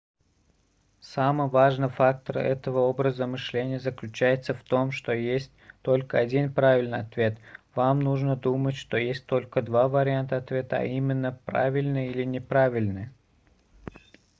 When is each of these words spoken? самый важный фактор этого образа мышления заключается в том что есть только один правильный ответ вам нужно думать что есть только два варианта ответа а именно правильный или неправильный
самый 0.99 1.47
важный 1.47 1.87
фактор 1.87 2.39
этого 2.39 2.79
образа 2.79 3.27
мышления 3.27 3.79
заключается 3.79 4.55
в 4.55 4.63
том 4.63 4.89
что 4.91 5.11
есть 5.11 5.51
только 5.83 6.17
один 6.17 6.51
правильный 6.51 7.01
ответ 7.01 7.37
вам 7.75 7.99
нужно 7.99 8.35
думать 8.35 8.75
что 8.77 8.97
есть 8.97 9.27
только 9.27 9.61
два 9.61 9.87
варианта 9.87 10.37
ответа 10.37 10.79
а 10.79 10.83
именно 10.85 11.31
правильный 11.45 12.07
или 12.09 12.23
неправильный 12.23 13.09